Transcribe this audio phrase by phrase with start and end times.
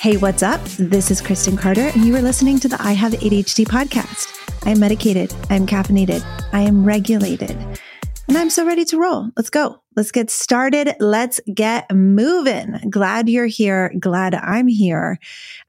[0.00, 0.64] Hey, what's up?
[0.78, 4.34] This is Kristen Carter, and you are listening to the I Have ADHD podcast.
[4.66, 7.50] I am medicated, I am caffeinated, I am regulated,
[8.26, 9.28] and I'm so ready to roll.
[9.36, 9.82] Let's go.
[9.96, 10.94] Let's get started.
[11.00, 12.80] Let's get moving.
[12.88, 13.92] Glad you're here.
[14.00, 15.18] Glad I'm here.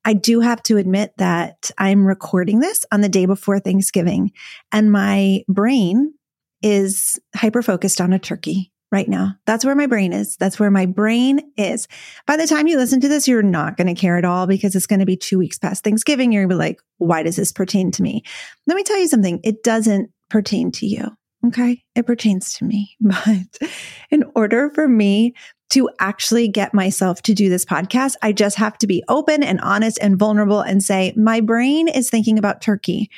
[0.05, 4.31] I do have to admit that I'm recording this on the day before Thanksgiving,
[4.71, 6.13] and my brain
[6.61, 9.35] is hyper focused on a turkey right now.
[9.45, 10.35] That's where my brain is.
[10.37, 11.87] That's where my brain is.
[12.27, 14.75] By the time you listen to this, you're not going to care at all because
[14.75, 16.31] it's going to be two weeks past Thanksgiving.
[16.31, 18.23] You're going to be like, why does this pertain to me?
[18.67, 19.39] Let me tell you something.
[19.43, 21.07] It doesn't pertain to you.
[21.47, 21.83] Okay.
[21.95, 22.95] It pertains to me.
[23.01, 23.69] But
[24.11, 25.33] in order for me
[25.71, 29.59] to actually get myself to do this podcast, I just have to be open and
[29.61, 33.09] honest and vulnerable and say, my brain is thinking about turkey.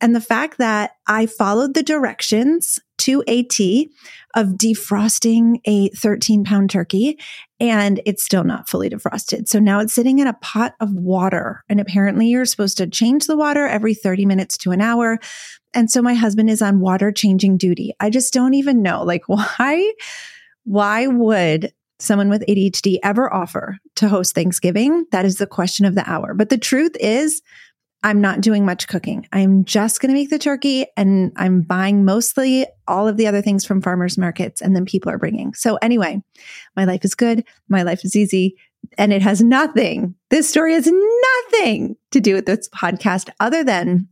[0.00, 3.90] And the fact that I followed the directions to a T
[4.34, 7.18] of defrosting a 13 pound turkey
[7.60, 9.48] and it's still not fully defrosted.
[9.48, 11.64] So now it's sitting in a pot of water.
[11.68, 15.18] And apparently you're supposed to change the water every 30 minutes to an hour.
[15.74, 17.94] And so my husband is on water changing duty.
[17.98, 19.92] I just don't even know like why,
[20.64, 25.06] why would someone with ADHD ever offer to host Thanksgiving?
[25.10, 26.34] That is the question of the hour.
[26.34, 27.42] But the truth is,
[28.02, 29.26] I'm not doing much cooking.
[29.32, 33.42] I'm just going to make the turkey and I'm buying mostly all of the other
[33.42, 35.52] things from farmers markets and then people are bringing.
[35.54, 36.22] So anyway,
[36.76, 37.44] my life is good.
[37.68, 38.56] My life is easy
[38.96, 40.14] and it has nothing.
[40.30, 44.08] This story has nothing to do with this podcast other than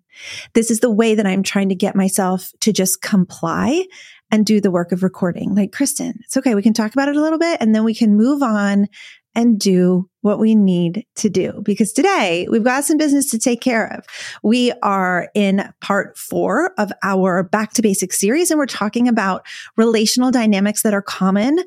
[0.54, 3.86] this is the way that I'm trying to get myself to just comply
[4.30, 5.54] and do the work of recording.
[5.54, 6.54] Like, Kristen, it's okay.
[6.54, 8.88] We can talk about it a little bit and then we can move on
[9.34, 11.62] and do what we need to do.
[11.62, 14.04] Because today we've got some business to take care of.
[14.42, 19.46] We are in part four of our back to basics series, and we're talking about
[19.76, 21.60] relational dynamics that are common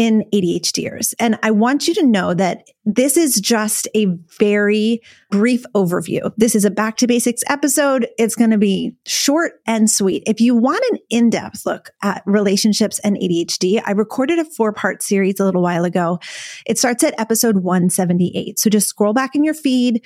[0.00, 1.12] in ADHDers.
[1.18, 4.06] And I want you to know that this is just a
[4.38, 6.32] very brief overview.
[6.38, 8.08] This is a back to basics episode.
[8.16, 10.22] It's going to be short and sweet.
[10.26, 14.72] If you want an in depth look at relationships and ADHD, I recorded a four
[14.72, 16.18] part series a little while ago.
[16.64, 18.58] It starts at episode 178.
[18.58, 20.02] So just scroll back in your feed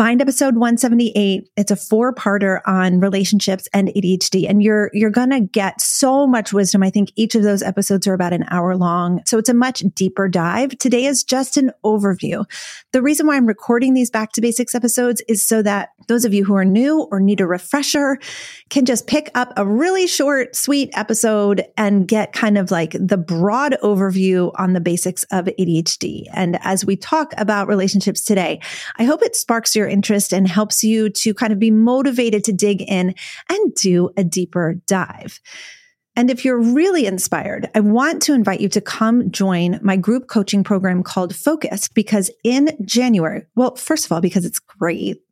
[0.00, 1.50] find episode 178.
[1.58, 4.48] It's a four parter on relationships and ADHD.
[4.48, 6.82] And you're, you're going to get so much wisdom.
[6.82, 9.20] I think each of those episodes are about an hour long.
[9.26, 10.70] So it's a much deeper dive.
[10.78, 12.46] Today is just an overview.
[12.92, 16.34] The reason why I'm recording these back to basics episodes is so that those of
[16.34, 18.18] you who are new or need a refresher
[18.68, 23.16] can just pick up a really short, sweet episode and get kind of like the
[23.16, 26.24] broad overview on the basics of ADHD.
[26.34, 28.60] And as we talk about relationships today,
[28.98, 32.52] I hope it sparks your interest and helps you to kind of be motivated to
[32.52, 33.14] dig in
[33.48, 35.40] and do a deeper dive.
[36.16, 40.26] And if you're really inspired, I want to invite you to come join my group
[40.26, 45.22] coaching program called Focused because in January, well, first of all, because it's great.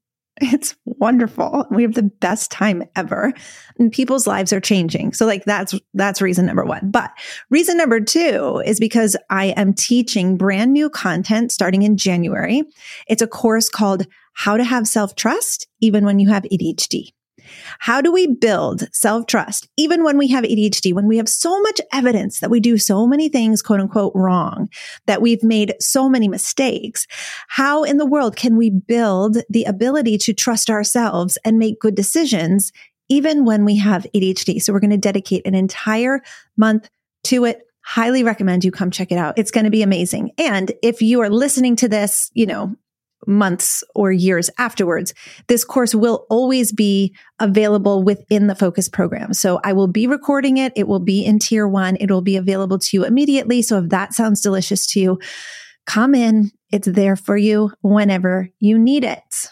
[0.41, 1.66] It's wonderful.
[1.71, 3.32] We have the best time ever
[3.78, 5.12] and people's lives are changing.
[5.12, 6.91] So like that's, that's reason number one.
[6.91, 7.10] But
[7.50, 12.62] reason number two is because I am teaching brand new content starting in January.
[13.09, 17.12] It's a course called how to have self trust even when you have ADHD.
[17.78, 21.60] How do we build self trust even when we have ADHD, when we have so
[21.62, 24.69] much evidence that we do so many things, quote unquote, wrong,
[25.06, 27.06] that we've made so many mistakes?
[27.48, 31.94] How in the world can we build the ability to trust ourselves and make good
[31.94, 32.72] decisions
[33.09, 34.60] even when we have ADHD?
[34.62, 36.22] So we're going to dedicate an entire
[36.56, 36.89] month
[37.24, 39.39] to it highly recommend you come check it out.
[39.39, 40.33] It's going to be amazing.
[40.36, 42.77] And if you are listening to this, you know,
[43.26, 45.12] months or years afterwards,
[45.48, 49.32] this course will always be available within the focus program.
[49.32, 50.72] So I will be recording it.
[50.76, 51.97] It will be in tier one.
[51.97, 53.62] It will be available to you immediately.
[53.62, 55.18] So if that sounds delicious to you,
[55.86, 56.50] come in.
[56.70, 59.48] It's there for you whenever you need it.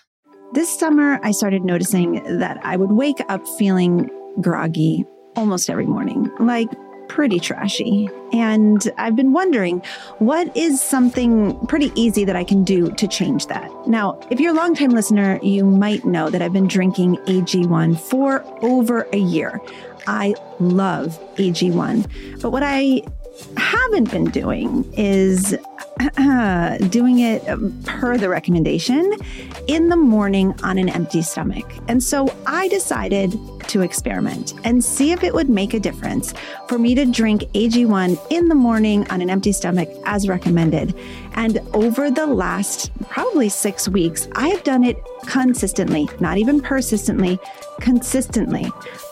[0.53, 4.11] This summer, I started noticing that I would wake up feeling
[4.41, 5.05] groggy
[5.35, 6.31] almost every morning.
[6.39, 6.69] Like
[7.17, 8.11] pretty trashy.
[8.35, 9.83] And I've been wondering
[10.19, 13.71] what is something pretty easy that I can do to change that?
[13.89, 18.45] Now, if you're a longtime listener, you might know that I've been drinking AG1 for
[18.63, 19.63] over a year.
[20.07, 22.43] I love AG1.
[22.43, 23.03] But what I
[23.57, 25.57] haven't been doing is
[26.91, 27.43] doing it
[27.85, 29.13] per the recommendation
[29.67, 31.65] in the morning on an empty stomach.
[31.89, 33.39] And so I decided
[33.69, 36.35] to experiment and see if it would make a difference
[36.69, 40.95] for me to drink AG1 in the morning on an empty stomach as recommended.
[41.35, 44.97] And over the last probably six weeks, I have done it
[45.27, 47.39] consistently, not even persistently,
[47.81, 48.71] consistently.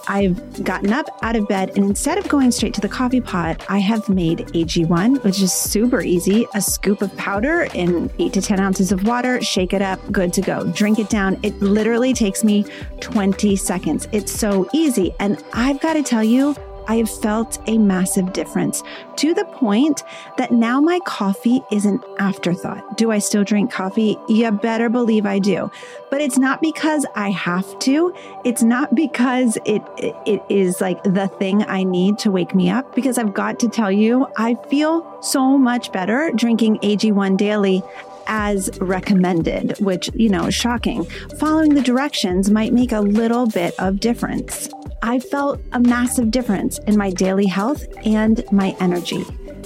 [0.09, 3.65] I've gotten up out of bed and instead of going straight to the coffee pot,
[3.69, 6.47] I have made AG1, which is super easy.
[6.55, 10.33] A scoop of powder in eight to 10 ounces of water, shake it up, good
[10.35, 10.65] to go.
[10.73, 11.39] Drink it down.
[11.43, 12.65] It literally takes me
[13.01, 14.09] 20 seconds.
[14.13, 15.15] It's so easy.
[15.21, 16.55] And I've got to tell you,
[16.87, 18.83] I have felt a massive difference
[19.17, 20.03] to the point
[20.37, 22.97] that now my coffee is an afterthought.
[22.97, 24.19] Do I still drink coffee?
[24.29, 25.71] You better believe I do.
[26.11, 28.15] But it's not because I have to.
[28.45, 32.95] It's not because it, it, is like the thing I need to wake me up
[32.95, 37.83] because I've got to tell you, I feel so much better drinking AG1 daily
[38.27, 41.05] as recommended, which, you know, is shocking.
[41.39, 44.69] Following the directions might make a little bit of difference.
[45.03, 49.25] I felt a massive difference in my daily health and my energy.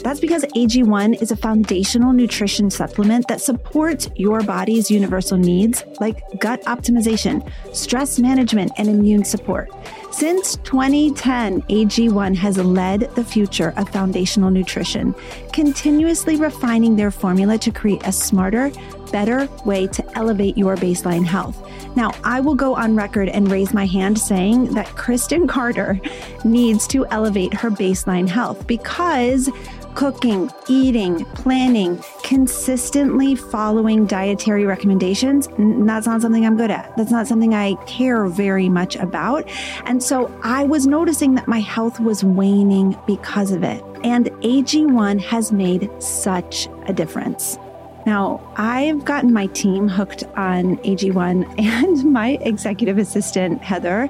[0.08, 6.22] That's because AG1 is a foundational nutrition supplement that supports your body's universal needs like
[6.40, 7.46] gut optimization,
[7.76, 9.68] stress management, and immune support.
[10.10, 15.14] Since 2010, AG1 has led the future of foundational nutrition,
[15.52, 18.72] continuously refining their formula to create a smarter,
[19.12, 21.62] better way to elevate your baseline health.
[21.96, 26.00] Now, I will go on record and raise my hand saying that Kristen Carter
[26.44, 29.50] needs to elevate her baseline health because
[29.98, 36.96] cooking, eating, planning, consistently following dietary recommendations, that's not something I'm good at.
[36.96, 39.50] That's not something I care very much about.
[39.86, 43.82] And so I was noticing that my health was waning because of it.
[44.04, 47.58] And AG1 has made such a difference.
[48.06, 54.08] Now, I've gotten my team hooked on AG1 and my executive assistant, Heather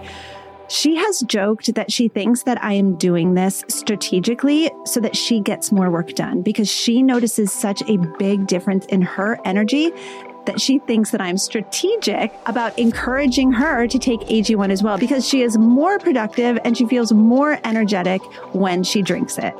[0.69, 5.41] she has joked that she thinks that I am doing this strategically so that she
[5.41, 9.93] gets more work done because she notices such a big difference in her energy
[10.45, 15.27] that she thinks that I'm strategic about encouraging her to take AG1 as well because
[15.27, 18.23] she is more productive and she feels more energetic
[18.55, 19.55] when she drinks it.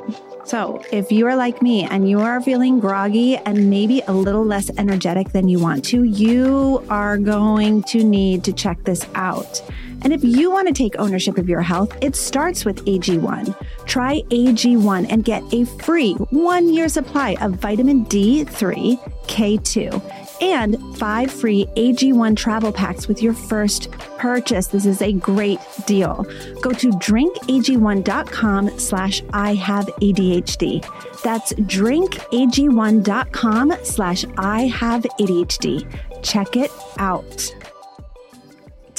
[0.45, 4.43] So, if you are like me and you are feeling groggy and maybe a little
[4.43, 9.61] less energetic than you want to, you are going to need to check this out.
[10.03, 13.55] And if you want to take ownership of your health, it starts with AG1.
[13.85, 21.31] Try AG1 and get a free one year supply of vitamin D3, K2 and five
[21.31, 24.65] free AG1 travel packs with your first purchase.
[24.67, 26.25] This is a great deal.
[26.61, 30.85] Go to drinkag1.com slash I have ADHD.
[31.23, 36.23] That's drinkag1.com slash I have ADHD.
[36.23, 37.53] Check it out.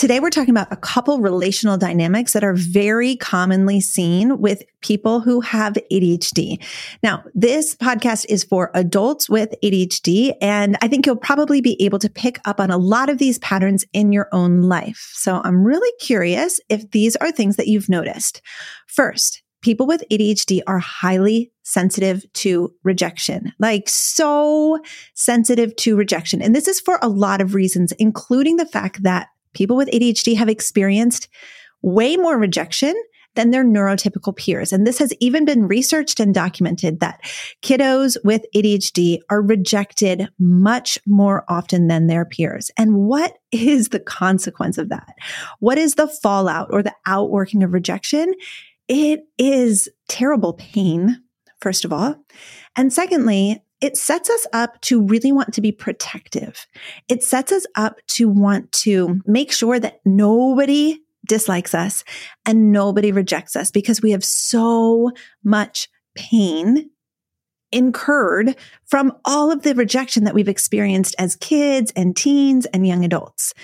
[0.01, 5.21] Today, we're talking about a couple relational dynamics that are very commonly seen with people
[5.21, 6.57] who have ADHD.
[7.03, 11.99] Now, this podcast is for adults with ADHD, and I think you'll probably be able
[11.99, 15.11] to pick up on a lot of these patterns in your own life.
[15.17, 18.41] So I'm really curious if these are things that you've noticed.
[18.87, 24.79] First, people with ADHD are highly sensitive to rejection, like so
[25.15, 26.41] sensitive to rejection.
[26.41, 30.37] And this is for a lot of reasons, including the fact that people with ADHD
[30.37, 31.29] have experienced
[31.83, 32.95] way more rejection
[33.37, 34.73] than their neurotypical peers.
[34.73, 37.21] And this has even been researched and documented that
[37.63, 42.71] kiddos with ADHD are rejected much more often than their peers.
[42.77, 45.15] And what is the consequence of that?
[45.61, 48.35] What is the fallout or the outworking of rejection?
[48.89, 51.23] It is terrible pain,
[51.61, 52.17] first of all.
[52.75, 56.67] And secondly, it sets us up to really want to be protective.
[57.09, 62.05] It sets us up to want to make sure that nobody dislikes us
[62.45, 65.11] and nobody rejects us because we have so
[65.45, 66.91] much pain
[67.73, 68.57] incurred
[68.87, 73.55] from all of the rejection that we've experienced as kids and teens and young adults.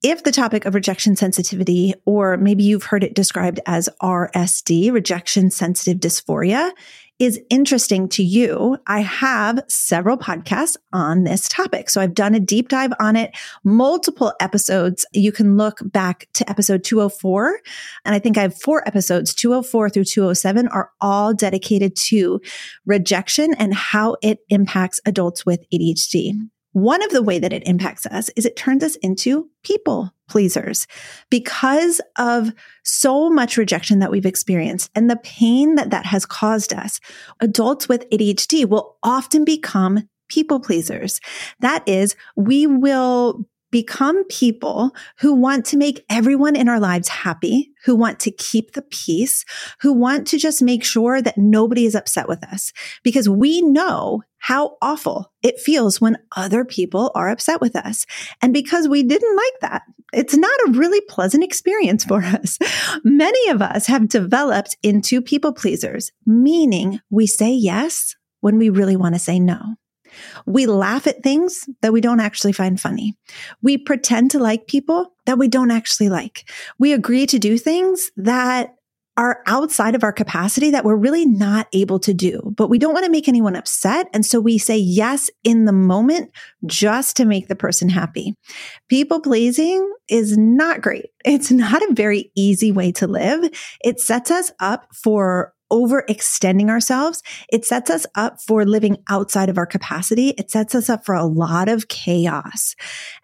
[0.00, 5.50] If the topic of rejection sensitivity, or maybe you've heard it described as RSD, rejection
[5.50, 6.70] sensitive dysphoria,
[7.18, 11.90] is interesting to you, I have several podcasts on this topic.
[11.90, 15.04] So I've done a deep dive on it, multiple episodes.
[15.12, 17.58] You can look back to episode 204.
[18.04, 22.40] And I think I have four episodes, 204 through 207 are all dedicated to
[22.86, 26.34] rejection and how it impacts adults with ADHD.
[26.72, 30.86] One of the way that it impacts us is it turns us into people pleasers
[31.30, 32.52] because of
[32.84, 37.00] so much rejection that we've experienced and the pain that that has caused us.
[37.40, 41.20] Adults with ADHD will often become people pleasers.
[41.60, 47.72] That is, we will become people who want to make everyone in our lives happy,
[47.84, 49.44] who want to keep the peace,
[49.80, 52.72] who want to just make sure that nobody is upset with us
[53.02, 58.06] because we know how awful it feels when other people are upset with us.
[58.40, 59.82] And because we didn't like that,
[60.12, 62.58] it's not a really pleasant experience for us.
[63.04, 68.96] Many of us have developed into people pleasers, meaning we say yes when we really
[68.96, 69.74] want to say no.
[70.46, 73.16] We laugh at things that we don't actually find funny.
[73.62, 76.50] We pretend to like people that we don't actually like.
[76.78, 78.74] We agree to do things that
[79.18, 82.92] are outside of our capacity that we're really not able to do, but we don't
[82.92, 84.06] want to make anyone upset.
[84.14, 86.30] And so we say yes in the moment
[86.66, 88.36] just to make the person happy.
[88.88, 91.06] People pleasing is not great.
[91.24, 93.50] It's not a very easy way to live.
[93.82, 97.22] It sets us up for overextending ourselves,
[97.52, 100.30] it sets us up for living outside of our capacity.
[100.30, 102.74] It sets us up for a lot of chaos.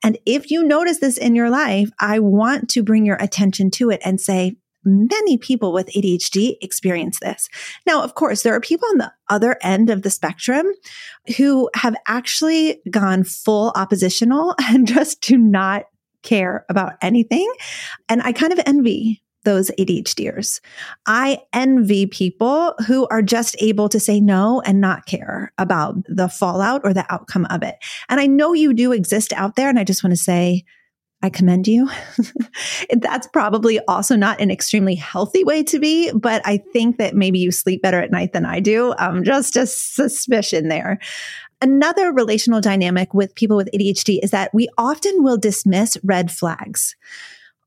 [0.03, 3.91] And if you notice this in your life, I want to bring your attention to
[3.91, 7.49] it and say, many people with ADHD experience this.
[7.87, 10.67] Now, of course, there are people on the other end of the spectrum
[11.37, 15.85] who have actually gone full oppositional and just do not
[16.23, 17.51] care about anything.
[18.09, 20.61] And I kind of envy those ADHDers.
[21.07, 26.29] I envy people who are just able to say no and not care about the
[26.29, 27.77] fallout or the outcome of it.
[28.09, 29.69] And I know you do exist out there.
[29.69, 30.65] And I just want to say,
[31.23, 31.89] I commend you.
[32.91, 37.39] That's probably also not an extremely healthy way to be, but I think that maybe
[37.39, 38.95] you sleep better at night than I do.
[38.99, 40.99] Um, just a suspicion there.
[41.63, 46.95] Another relational dynamic with people with ADHD is that we often will dismiss red flags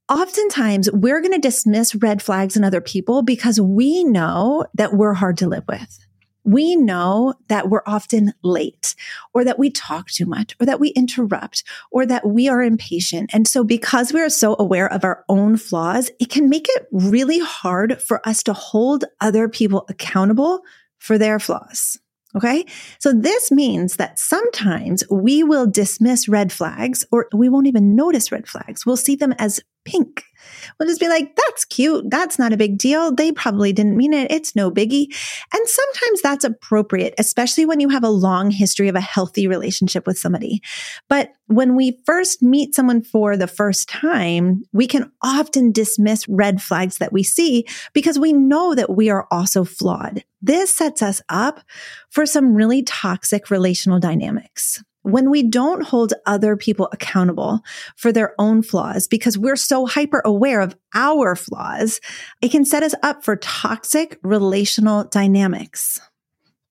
[0.09, 5.13] oftentimes we're going to dismiss red flags in other people because we know that we're
[5.13, 5.99] hard to live with.
[6.43, 8.95] We know that we're often late
[9.33, 13.31] or that we talk too much or that we interrupt or that we are impatient.
[13.33, 17.39] And so because we're so aware of our own flaws, it can make it really
[17.39, 20.61] hard for us to hold other people accountable
[20.99, 21.99] for their flaws.
[22.35, 22.65] Okay.
[22.99, 28.31] So this means that sometimes we will dismiss red flags or we won't even notice
[28.31, 28.85] red flags.
[28.85, 30.23] We'll see them as pink.
[30.77, 32.09] We'll just be like, that's cute.
[32.09, 33.13] That's not a big deal.
[33.13, 34.31] They probably didn't mean it.
[34.31, 35.07] It's no biggie.
[35.53, 40.05] And sometimes that's appropriate, especially when you have a long history of a healthy relationship
[40.05, 40.61] with somebody.
[41.09, 46.61] But when we first meet someone for the first time, we can often dismiss red
[46.61, 50.23] flags that we see because we know that we are also flawed.
[50.41, 51.61] This sets us up
[52.09, 57.61] for some really toxic relational dynamics when we don't hold other people accountable
[57.95, 62.01] for their own flaws because we're so hyper aware of our flaws,
[62.41, 66.01] it can set us up for toxic relational dynamics,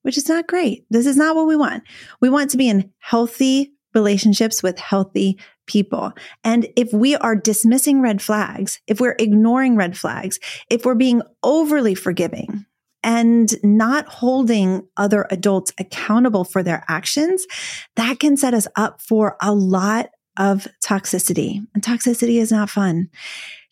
[0.02, 0.85] which is not great.
[0.90, 1.85] This is not what we want.
[2.21, 6.12] We want to be in healthy relationships with healthy people.
[6.45, 10.38] And if we are dismissing red flags, if we're ignoring red flags,
[10.69, 12.66] if we're being overly forgiving,
[13.07, 17.47] and not holding other adults accountable for their actions,
[17.95, 21.65] that can set us up for a lot of toxicity.
[21.73, 23.09] And toxicity is not fun.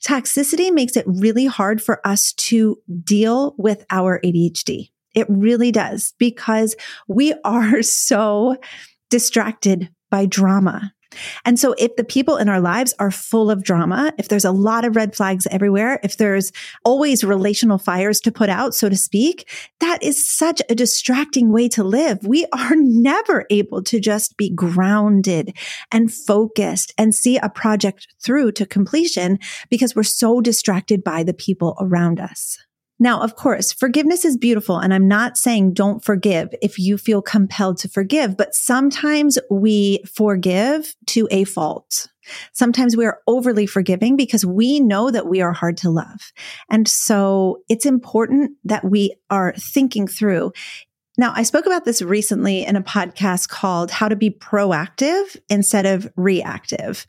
[0.06, 4.90] Toxicity makes it really hard for us to deal with our ADHD.
[5.16, 6.76] It really does because
[7.08, 8.56] we are so
[9.10, 10.93] distracted by drama.
[11.44, 14.50] And so if the people in our lives are full of drama, if there's a
[14.50, 16.52] lot of red flags everywhere, if there's
[16.84, 19.48] always relational fires to put out, so to speak,
[19.80, 22.18] that is such a distracting way to live.
[22.24, 25.56] We are never able to just be grounded
[25.92, 29.38] and focused and see a project through to completion
[29.70, 32.58] because we're so distracted by the people around us.
[32.98, 34.78] Now, of course, forgiveness is beautiful.
[34.78, 40.02] And I'm not saying don't forgive if you feel compelled to forgive, but sometimes we
[40.06, 42.06] forgive to a fault.
[42.52, 46.32] Sometimes we are overly forgiving because we know that we are hard to love.
[46.70, 50.52] And so it's important that we are thinking through.
[51.16, 55.86] Now, I spoke about this recently in a podcast called How to Be Proactive Instead
[55.86, 57.06] of Reactive.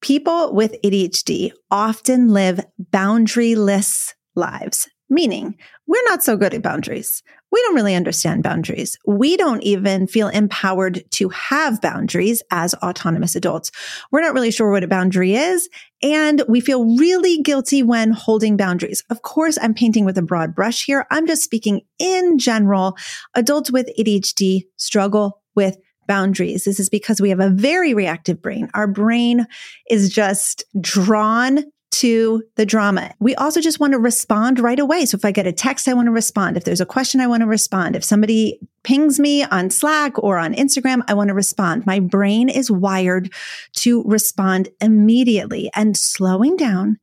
[0.00, 4.88] People with ADHD often live boundaryless lives.
[5.12, 7.22] Meaning, we're not so good at boundaries.
[7.50, 8.96] We don't really understand boundaries.
[9.06, 13.70] We don't even feel empowered to have boundaries as autonomous adults.
[14.10, 15.68] We're not really sure what a boundary is.
[16.02, 19.04] And we feel really guilty when holding boundaries.
[19.10, 21.06] Of course, I'm painting with a broad brush here.
[21.10, 22.96] I'm just speaking in general.
[23.34, 25.76] Adults with ADHD struggle with
[26.08, 26.64] boundaries.
[26.64, 28.70] This is because we have a very reactive brain.
[28.72, 29.46] Our brain
[29.90, 33.14] is just drawn to the drama.
[33.20, 35.06] We also just want to respond right away.
[35.06, 36.56] So if I get a text, I want to respond.
[36.56, 37.94] If there's a question, I want to respond.
[37.94, 41.86] If somebody pings me on Slack or on Instagram, I want to respond.
[41.86, 43.32] My brain is wired
[43.76, 46.98] to respond immediately and slowing down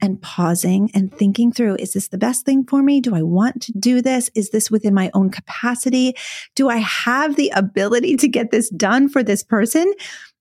[0.00, 3.00] and pausing and thinking through, is this the best thing for me?
[3.00, 4.28] Do I want to do this?
[4.34, 6.14] Is this within my own capacity?
[6.54, 9.92] Do I have the ability to get this done for this person?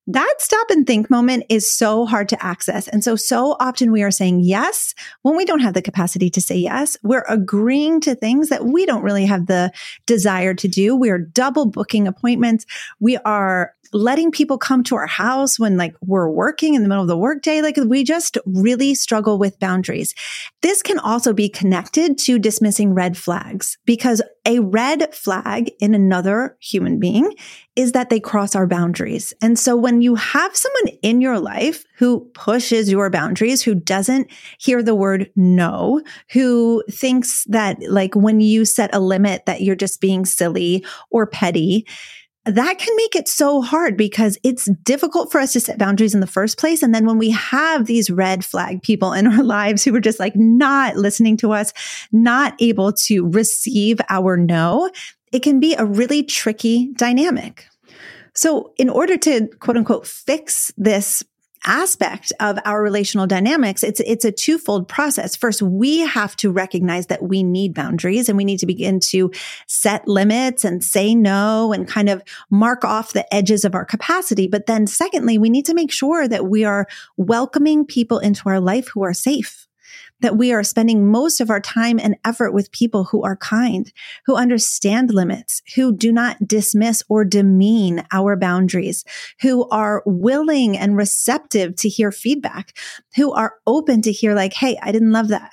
[0.08, 2.90] That stop and think moment is so hard to access.
[2.90, 6.42] And so, so often we are saying yes when we don't have the capacity to
[6.42, 6.98] say yes.
[7.04, 9.72] We're agreeing to things that we don't really have the
[10.06, 10.96] desire to do.
[10.96, 12.66] We are double booking appointments.
[13.00, 17.04] We are letting people come to our house when like we're working in the middle
[17.04, 17.62] of the workday.
[17.62, 20.14] Like we just really struggle with boundaries.
[20.62, 26.58] This can also be connected to dismissing red flags because a red flag in another
[26.60, 27.34] human being
[27.76, 29.34] is that they cross our boundaries.
[29.42, 34.30] And so when you have someone in your life who pushes your boundaries, who doesn't
[34.60, 39.76] hear the word no, who thinks that like when you set a limit that you're
[39.76, 41.88] just being silly or petty,
[42.46, 46.20] that can make it so hard because it's difficult for us to set boundaries in
[46.20, 46.84] the first place.
[46.84, 50.20] And then when we have these red flag people in our lives who are just
[50.20, 51.74] like not listening to us,
[52.12, 54.90] not able to receive our no,
[55.32, 57.66] it can be a really tricky dynamic.
[58.36, 61.24] So in order to quote unquote fix this
[61.66, 65.36] aspect of our relational dynamics, it's, it's a twofold process.
[65.36, 69.32] First, we have to recognize that we need boundaries and we need to begin to
[69.68, 74.48] set limits and say no and kind of mark off the edges of our capacity.
[74.48, 78.60] But then secondly, we need to make sure that we are welcoming people into our
[78.60, 79.68] life who are safe
[80.24, 83.92] that we are spending most of our time and effort with people who are kind,
[84.26, 89.04] who understand limits, who do not dismiss or demean our boundaries,
[89.42, 92.76] who are willing and receptive to hear feedback,
[93.18, 95.52] who are open to hear like, Hey, I didn't love that.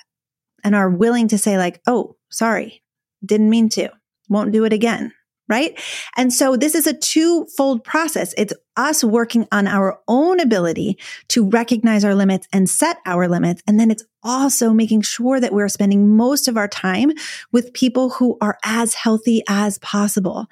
[0.63, 2.81] And are willing to say like, Oh, sorry.
[3.23, 3.89] Didn't mean to.
[4.29, 5.11] Won't do it again
[5.47, 5.79] right?
[6.15, 8.33] And so this is a two-fold process.
[8.37, 10.97] It's us working on our own ability
[11.29, 13.61] to recognize our limits and set our limits.
[13.67, 17.11] And then it's also making sure that we're spending most of our time
[17.51, 20.47] with people who are as healthy as possible.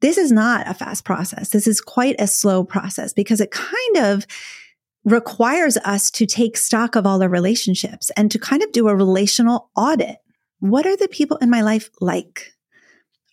[0.00, 1.50] This is not a fast process.
[1.50, 4.26] This is quite a slow process because it kind of
[5.04, 8.96] requires us to take stock of all our relationships and to kind of do a
[8.96, 10.16] relational audit.
[10.60, 12.52] What are the people in my life like?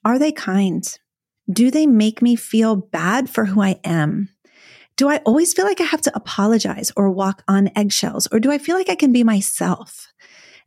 [0.04, 0.84] Are they kind?
[1.52, 4.30] Do they make me feel bad for who I am?
[4.98, 8.28] Do I always feel like I have to apologize or walk on eggshells?
[8.32, 10.11] Or do I feel like I can be myself?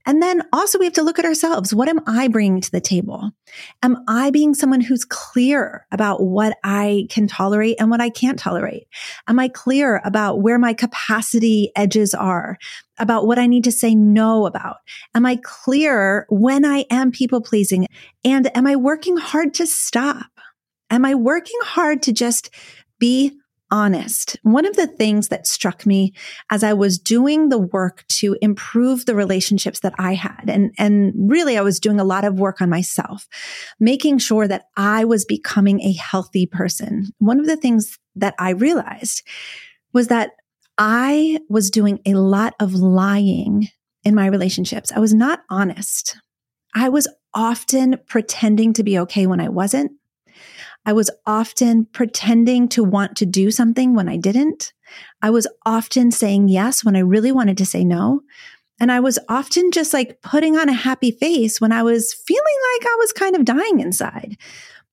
[0.06, 1.74] And then also we have to look at ourselves.
[1.74, 3.32] What am I bringing to the table?
[3.82, 8.38] Am I being someone who's clear about what I can tolerate and what I can't
[8.38, 8.86] tolerate?
[9.28, 12.58] Am I clear about where my capacity edges are?
[12.98, 14.76] About what I need to say no about?
[15.14, 17.86] Am I clear when I am people pleasing?
[18.24, 20.26] And am I working hard to stop?
[20.90, 22.50] Am I working hard to just
[23.00, 23.32] be
[23.70, 24.36] honest.
[24.42, 26.12] One of the things that struck me
[26.50, 31.12] as I was doing the work to improve the relationships that I had, and, and
[31.30, 33.26] really I was doing a lot of work on myself,
[33.80, 37.06] making sure that I was becoming a healthy person.
[37.18, 39.22] One of the things that I realized
[39.92, 40.30] was that
[40.76, 43.68] I was doing a lot of lying
[44.02, 44.92] in my relationships.
[44.92, 46.16] I was not honest.
[46.74, 49.92] I was often pretending to be okay when I wasn't.
[50.86, 54.72] I was often pretending to want to do something when I didn't.
[55.22, 58.22] I was often saying yes when I really wanted to say no.
[58.80, 62.42] And I was often just like putting on a happy face when I was feeling
[62.42, 64.36] like I was kind of dying inside.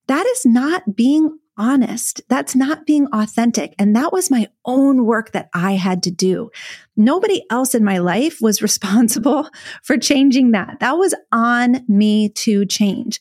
[0.08, 2.21] That is not being honest.
[2.30, 3.75] That's not being authentic.
[3.77, 6.49] And that was my own work that I had to do.
[6.95, 9.49] Nobody else in my life was responsible
[9.84, 10.80] for changing that.
[10.80, 13.19] That was on me to change.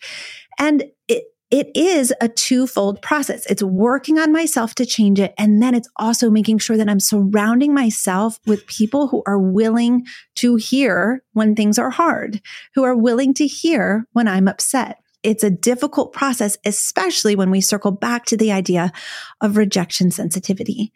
[0.59, 3.45] And it, it is a twofold process.
[3.47, 5.35] It's working on myself to change it.
[5.37, 10.07] And then it's also making sure that I'm surrounding myself with people who are willing
[10.37, 12.41] to hear when things are hard,
[12.75, 14.99] who are willing to hear when I'm upset.
[15.23, 18.93] It's a difficult process, especially when we circle back to the idea
[19.41, 20.93] of rejection sensitivity.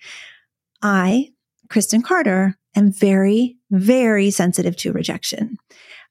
[0.82, 1.30] I,
[1.68, 5.56] Kristen Carter, am very, very sensitive to rejection.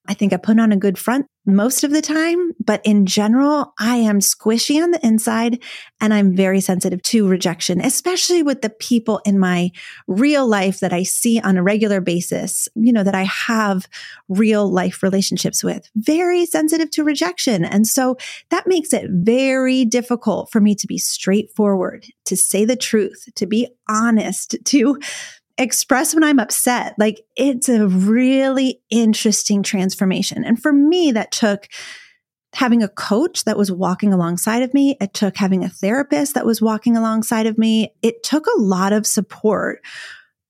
[0.05, 3.73] I think I put on a good front most of the time, but in general,
[3.79, 5.61] I am squishy on the inside
[6.01, 9.71] and I'm very sensitive to rejection, especially with the people in my
[10.07, 13.87] real life that I see on a regular basis, you know, that I have
[14.29, 15.89] real life relationships with.
[15.95, 17.65] Very sensitive to rejection.
[17.65, 18.17] And so
[18.49, 23.45] that makes it very difficult for me to be straightforward, to say the truth, to
[23.45, 24.99] be honest, to
[25.57, 26.95] express when I'm upset.
[26.97, 30.43] Like it's a really interesting transformation.
[30.43, 31.67] And for me, that took
[32.53, 34.95] having a coach that was walking alongside of me.
[35.01, 37.93] It took having a therapist that was walking alongside of me.
[38.01, 39.83] It took a lot of support.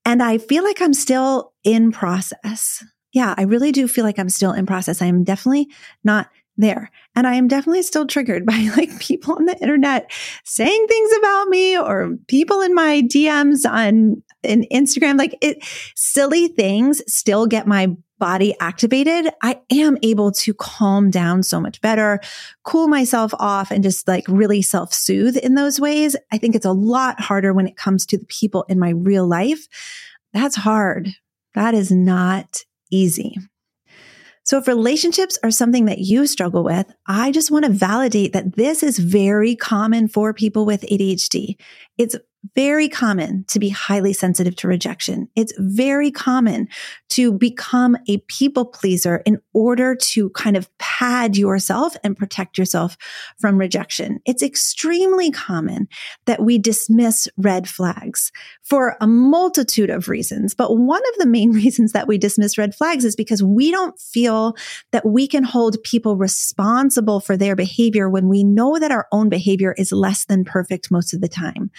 [0.06, 2.84] And I feel like I'm still in process.
[3.14, 5.02] Yeah, I really do feel like I'm still in process.
[5.02, 5.70] I am definitely
[6.04, 6.92] not there.
[7.16, 10.12] And I am definitely still triggered by like people on the internet
[10.44, 15.18] saying things about me or people in my DMs on in Instagram.
[15.18, 15.58] Like it,
[15.96, 19.34] silly things still get my body activated.
[19.42, 22.22] I am able to calm down so much better,
[22.64, 26.16] cool myself off and just like really self soothe in those ways.
[26.32, 29.28] I think it's a lot harder when it comes to the people in my real
[29.28, 29.68] life.
[30.32, 31.10] That's hard.
[31.54, 33.38] That is not easy.
[34.46, 38.56] So if relationships are something that you struggle with, I just want to validate that
[38.56, 41.56] this is very common for people with ADHD.
[41.98, 42.16] It's
[42.56, 45.30] very common to be highly sensitive to rejection.
[45.36, 46.68] It's very common
[47.12, 52.98] to become a people pleaser in order to kind of pad yourself and protect yourself
[53.40, 54.20] from rejection.
[54.26, 55.88] It's extremely common
[56.26, 58.32] that we dismiss red flags
[58.64, 60.54] for a multitude of reasons.
[60.54, 64.00] But one of the main reasons that we dismiss red flags is because we don't
[64.00, 64.56] feel
[64.92, 69.30] that we can hold people responsible for their behavior when we know that our own
[69.30, 71.72] behavior is less than perfect most of the time.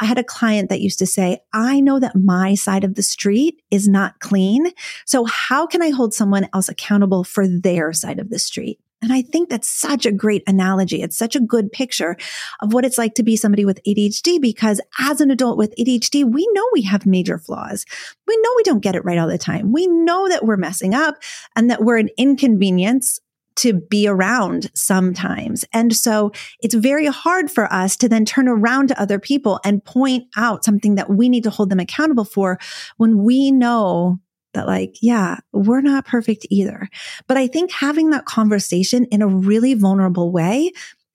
[0.00, 3.02] I had a client that used to say, I know that my side of the
[3.02, 4.70] street is not clean.
[5.04, 8.78] So how can I hold someone else accountable for their side of the street?
[9.02, 11.02] And I think that's such a great analogy.
[11.02, 12.16] It's such a good picture
[12.60, 16.24] of what it's like to be somebody with ADHD because as an adult with ADHD,
[16.24, 17.84] we know we have major flaws.
[18.26, 19.70] We know we don't get it right all the time.
[19.70, 21.16] We know that we're messing up
[21.54, 23.20] and that we're an inconvenience
[23.56, 25.64] to be around sometimes.
[25.72, 29.84] And so it's very hard for us to then turn around to other people and
[29.84, 32.58] point out something that we need to hold them accountable for
[32.96, 34.18] when we know
[34.54, 36.88] that like, yeah, we're not perfect either.
[37.26, 40.72] But I think having that conversation in a really vulnerable way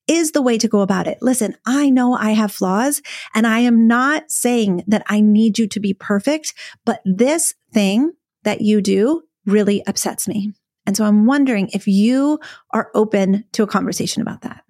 [0.08, 1.18] is the way to go about it.
[1.22, 3.02] Listen, I know I have flaws
[3.34, 6.54] and I am not saying that I need you to be perfect,
[6.86, 8.12] but this thing
[8.44, 10.54] that you do really upsets me.
[10.86, 12.40] And so I'm wondering if you
[12.72, 14.64] are open to a conversation about that.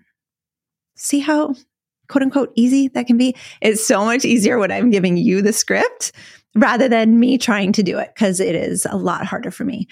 [0.95, 1.55] See how
[2.09, 3.35] quote unquote easy that can be?
[3.61, 6.11] It's so much easier when I'm giving you the script
[6.55, 9.87] rather than me trying to do it because it is a lot harder for me.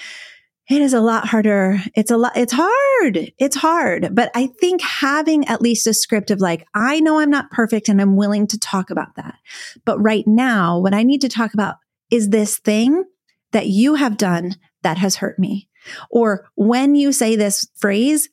[0.69, 1.81] It is a lot harder.
[1.95, 3.31] It's a lot, it's hard.
[3.39, 4.13] It's hard.
[4.13, 7.89] But I think having at least a script of like, I know I'm not perfect
[7.89, 9.35] and I'm willing to talk about that.
[9.83, 11.77] But right now, what I need to talk about
[12.11, 13.03] is this thing
[13.51, 15.68] that you have done that has hurt me.
[16.09, 18.29] Or when you say this phrase,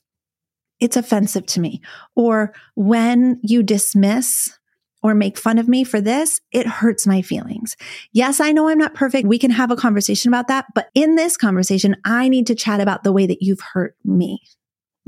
[0.81, 1.81] it's offensive to me.
[2.15, 4.59] Or when you dismiss
[5.03, 7.77] or make fun of me for this, it hurts my feelings.
[8.13, 9.29] Yes, I know I'm not perfect.
[9.29, 10.67] We can have a conversation about that.
[10.75, 14.43] But in this conversation, I need to chat about the way that you've hurt me.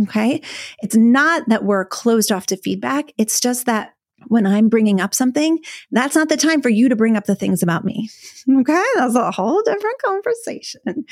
[0.02, 0.40] Okay.
[0.80, 3.12] It's not that we're closed off to feedback.
[3.18, 3.94] It's just that
[4.28, 5.58] when I'm bringing up something,
[5.90, 8.08] that's not the time for you to bring up the things about me.
[8.60, 8.84] Okay.
[8.96, 11.04] That's a whole different conversation.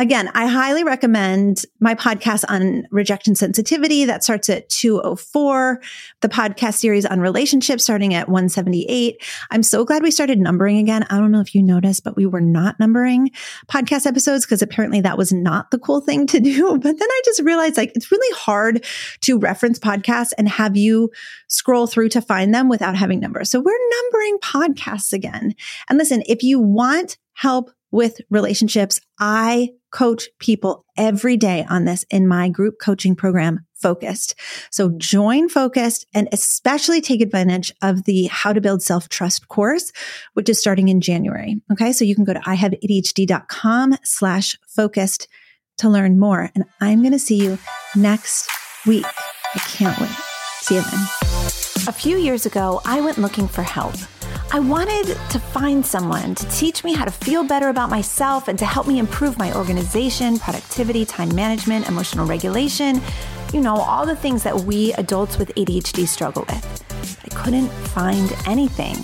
[0.00, 5.80] Again, I highly recommend my podcast on rejection sensitivity that starts at 204,
[6.20, 9.20] the podcast series on relationships starting at 178.
[9.50, 11.04] I'm so glad we started numbering again.
[11.10, 13.32] I don't know if you noticed, but we were not numbering
[13.66, 16.78] podcast episodes because apparently that was not the cool thing to do.
[16.88, 18.84] But then I just realized like it's really hard
[19.22, 21.10] to reference podcasts and have you
[21.48, 23.50] scroll through to find them without having numbers.
[23.50, 25.54] So we're numbering podcasts again.
[25.88, 32.04] And listen, if you want help with relationships, I coach people every day on this
[32.10, 34.34] in my group coaching program, Focused.
[34.70, 39.92] So join Focused and especially take advantage of the How to Build Self Trust course,
[40.34, 41.60] which is starting in January.
[41.72, 41.92] Okay.
[41.92, 45.28] So you can go to ihaveadhd.com slash focused
[45.78, 46.50] to learn more.
[46.54, 47.56] And I'm going to see you
[47.94, 48.50] next
[48.86, 49.06] week.
[49.54, 50.10] I can't wait.
[50.62, 51.00] See you then.
[51.86, 53.94] A few years ago, I went looking for help.
[54.50, 58.58] I wanted to find someone to teach me how to feel better about myself and
[58.58, 63.02] to help me improve my organization, productivity, time management, emotional regulation,
[63.52, 66.84] you know, all the things that we adults with ADHD struggle with.
[67.22, 68.96] But I couldn't find anything.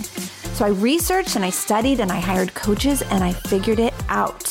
[0.54, 4.50] So I researched and I studied and I hired coaches and I figured it out.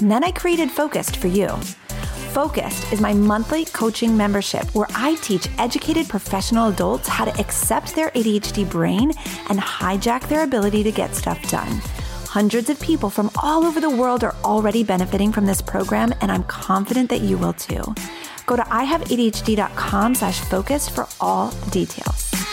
[0.00, 1.48] And then I created Focused for you.
[2.34, 7.94] Focused is my monthly coaching membership where I teach educated professional adults how to accept
[7.94, 9.12] their ADHD brain
[9.48, 11.80] and hijack their ability to get stuff done.
[12.26, 16.32] Hundreds of people from all over the world are already benefiting from this program, and
[16.32, 17.84] I'm confident that you will too.
[18.46, 22.43] Go to ihaveadhd.com slash focused for all the details.